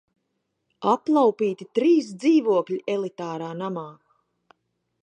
[0.91, 3.87] Aplaupīti trīs dzīvokļi elitārā namā!